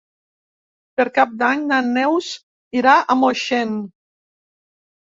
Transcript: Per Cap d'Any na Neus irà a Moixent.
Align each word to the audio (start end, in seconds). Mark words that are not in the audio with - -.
Per 1.01 1.05
Cap 1.17 1.35
d'Any 1.43 1.67
na 1.73 1.79
Neus 1.91 2.33
irà 2.83 2.99
a 3.17 3.21
Moixent. 3.21 3.79